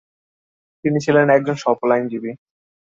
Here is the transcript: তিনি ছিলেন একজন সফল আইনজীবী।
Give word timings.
তিনি 0.85 0.97
ছিলেন 1.05 1.27
একজন 1.29 1.55
সফল 1.65 1.89
আইনজীবী। 1.91 2.31